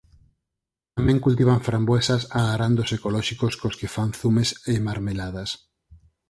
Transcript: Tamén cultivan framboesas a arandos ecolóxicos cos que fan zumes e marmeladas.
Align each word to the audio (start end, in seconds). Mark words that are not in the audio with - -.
Tamén 0.95 1.23
cultivan 1.25 1.61
framboesas 1.67 2.21
a 2.39 2.41
arandos 2.55 2.89
ecolóxicos 2.97 3.53
cos 3.59 3.77
que 3.79 3.91
fan 3.95 4.09
zumes 4.19 4.49
e 4.71 4.73
marmeladas. 4.87 5.49